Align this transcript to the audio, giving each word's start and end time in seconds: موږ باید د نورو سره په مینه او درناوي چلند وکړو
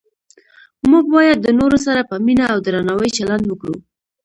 موږ 0.89 1.05
باید 1.15 1.37
د 1.41 1.47
نورو 1.59 1.77
سره 1.85 2.01
په 2.09 2.15
مینه 2.25 2.45
او 2.53 2.57
درناوي 2.65 3.09
چلند 3.17 3.43
وکړو 3.47 3.75